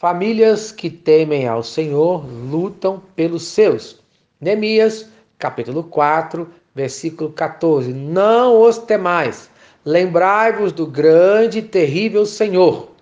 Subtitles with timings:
[0.00, 3.98] Famílias que temem ao Senhor lutam pelos seus.
[4.40, 7.92] Neemias, capítulo 4, versículo 14.
[7.92, 9.50] Não os temais,
[9.84, 12.92] lembrai-vos do grande e terrível Senhor,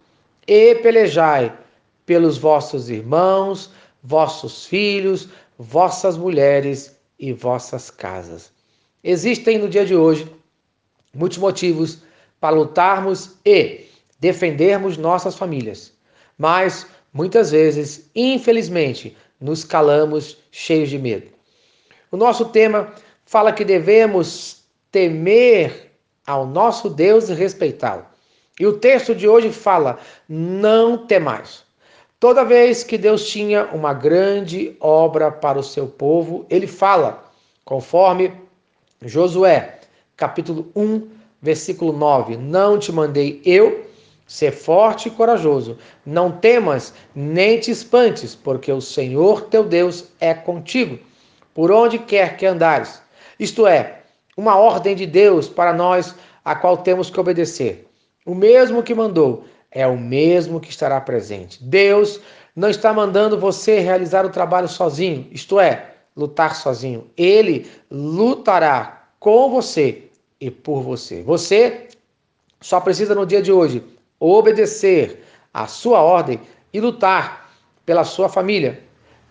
[0.46, 1.54] e pelejai
[2.06, 3.70] pelos vossos irmãos,
[4.02, 5.28] vossos filhos,
[5.58, 8.50] vossas mulheres e vossas casas.
[9.04, 10.34] Existem no dia de hoje
[11.14, 11.98] muitos motivos
[12.40, 13.84] para lutarmos e
[14.18, 15.94] defendermos nossas famílias.
[16.36, 21.28] Mas muitas vezes, infelizmente, nos calamos cheios de medo.
[22.10, 22.92] O nosso tema
[23.24, 25.92] fala que devemos temer
[26.26, 28.04] ao nosso Deus e respeitá-lo.
[28.58, 31.64] E o texto de hoje fala: não temais.
[32.18, 37.24] Toda vez que Deus tinha uma grande obra para o seu povo, ele fala,
[37.64, 38.32] conforme
[39.02, 39.80] Josué,
[40.16, 41.08] capítulo 1,
[41.42, 43.85] versículo 9: Não te mandei eu,
[44.26, 45.78] Ser forte e corajoso.
[46.04, 50.98] Não temas, nem te espantes, porque o Senhor teu Deus é contigo,
[51.54, 53.00] por onde quer que andares.
[53.38, 54.00] Isto é,
[54.36, 56.14] uma ordem de Deus para nós,
[56.44, 57.88] a qual temos que obedecer.
[58.24, 61.62] O mesmo que mandou é o mesmo que estará presente.
[61.62, 62.20] Deus
[62.54, 67.10] não está mandando você realizar o trabalho sozinho, isto é, lutar sozinho.
[67.16, 70.04] Ele lutará com você
[70.40, 71.22] e por você.
[71.22, 71.88] Você
[72.60, 73.84] só precisa no dia de hoje
[74.20, 76.40] obedecer à sua ordem
[76.72, 77.50] e lutar
[77.84, 78.82] pela sua família.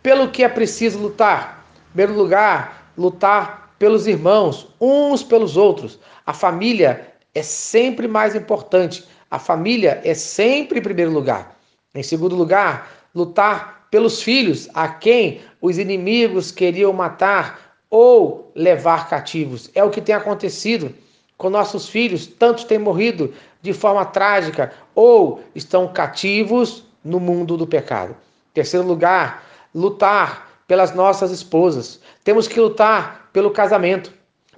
[0.02, 1.66] Pelo que é preciso lutar?
[1.90, 6.00] Em primeiro lugar, lutar pelos irmãos, uns pelos outros.
[6.26, 9.06] A família é sempre mais importante.
[9.30, 11.58] A família é sempre em primeiro lugar.
[11.94, 19.70] Em segundo lugar, lutar pelos filhos, a quem os inimigos queriam matar ou levar cativos.
[19.74, 20.94] É o que tem acontecido
[21.38, 22.28] com nossos filhos.
[22.28, 28.16] Tantos têm morrido de forma trágica ou estão cativos no mundo do pecado.
[28.54, 32.00] Terceiro lugar, lutar pelas nossas esposas.
[32.24, 34.14] Temos que lutar pelo casamento.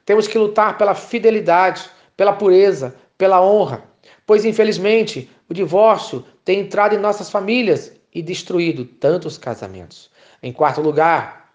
[0.05, 3.83] Temos que lutar pela fidelidade, pela pureza, pela honra.
[4.25, 10.09] Pois, infelizmente, o divórcio tem entrado em nossas famílias e destruído tantos casamentos.
[10.41, 11.51] Em quarto lugar,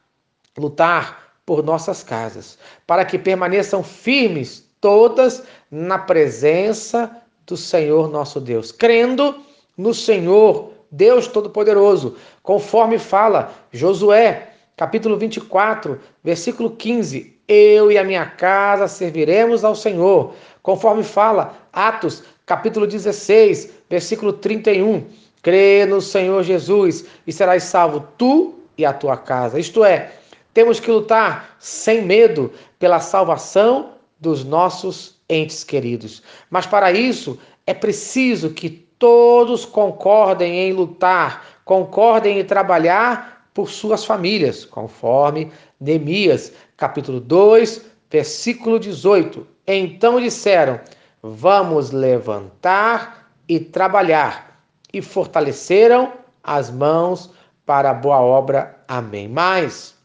[0.56, 7.10] lutar por nossas casas, para que permaneçam firmes todas na presença
[7.46, 9.36] do Senhor nosso Deus, crendo
[9.78, 18.26] no Senhor, Deus Todo-Poderoso, conforme fala Josué, capítulo 24, versículo 15: Eu e a minha
[18.26, 25.06] casa serviremos ao Senhor, conforme fala Atos, capítulo 16, versículo 31.
[25.40, 29.58] Crê no Senhor Jesus e serás salvo tu e a tua casa.
[29.58, 30.12] Isto é,
[30.52, 36.22] temos que lutar sem medo pela salvação dos nossos entes queridos.
[36.48, 44.04] Mas para isso é preciso que todos concordem em lutar, concordem em trabalhar por suas
[44.04, 45.50] famílias, conforme
[45.80, 49.44] Neemias, capítulo 2, versículo 18.
[49.66, 50.80] Então disseram:
[51.20, 56.12] Vamos levantar e trabalhar, e fortaleceram
[56.44, 57.30] as mãos
[57.66, 58.84] para a boa obra.
[58.86, 59.28] Amém.
[59.28, 59.96] Mas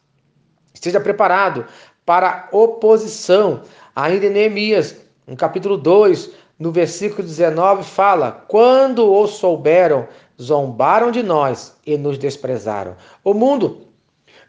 [0.74, 1.66] esteja preparado
[2.08, 3.64] para oposição.
[3.94, 4.96] Ainda em Neemias,
[5.28, 10.08] no capítulo 2, no versículo 19, fala: Quando o souberam,
[10.42, 12.96] zombaram de nós e nos desprezaram.
[13.26, 13.88] O mundo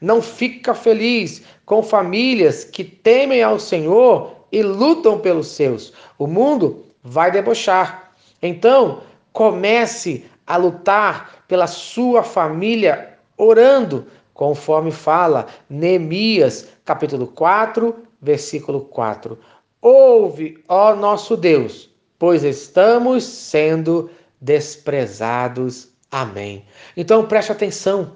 [0.00, 5.92] não fica feliz com famílias que temem ao Senhor e lutam pelos seus.
[6.16, 8.12] O mundo vai debochar.
[8.40, 9.00] Então,
[9.32, 14.06] comece a lutar pela sua família orando,
[14.38, 19.36] conforme fala Neemias, capítulo 4, versículo 4.
[19.82, 21.90] Ouve, ó nosso Deus,
[22.20, 24.08] pois estamos sendo
[24.40, 25.88] desprezados.
[26.08, 26.64] Amém.
[26.96, 28.12] Então preste atenção.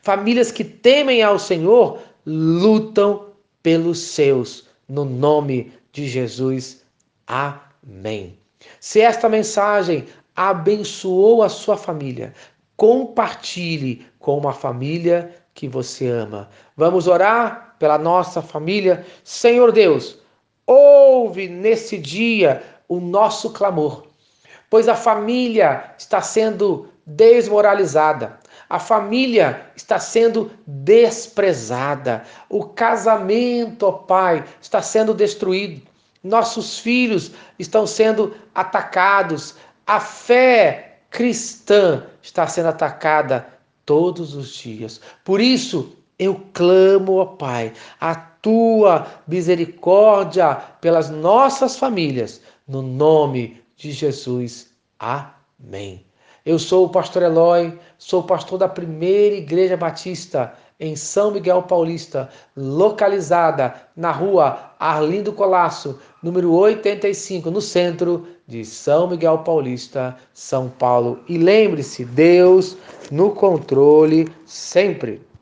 [0.00, 3.26] Famílias que temem ao Senhor lutam
[3.62, 6.82] pelos seus, no nome de Jesus.
[7.26, 8.38] Amém.
[8.80, 12.32] Se esta mensagem abençoou a sua família,
[12.74, 16.48] compartilhe com uma família que você ama.
[16.76, 19.04] Vamos orar pela nossa família.
[19.24, 20.16] Senhor Deus,
[20.68, 24.06] Ouve nesse dia o nosso clamor,
[24.68, 28.38] pois a família está sendo desmoralizada,
[28.68, 35.80] a família está sendo desprezada, o casamento, ó Pai, está sendo destruído,
[36.22, 39.54] nossos filhos estão sendo atacados,
[39.86, 43.57] a fé cristã está sendo atacada
[43.88, 45.00] todos os dias.
[45.24, 53.92] Por isso, eu clamo, ó Pai, a tua misericórdia pelas nossas famílias, no nome de
[53.92, 54.74] Jesus.
[54.98, 56.04] Amém.
[56.44, 62.28] Eu sou o pastor Eloy, sou pastor da primeira Igreja Batista em São Miguel Paulista,
[62.56, 71.20] localizada na rua Arlindo Colasso, número 85, no centro de São Miguel Paulista, São Paulo.
[71.28, 72.76] E lembre-se, Deus
[73.10, 75.27] no controle sempre.